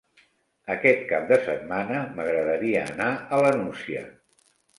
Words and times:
Aquest 0.75 1.03
cap 1.11 1.27
de 1.31 1.37
setmana 1.49 1.99
m'agradaria 2.15 2.83
anar 2.95 3.11
a 3.37 3.41
la 3.45 3.53
Nucia. 3.61 4.05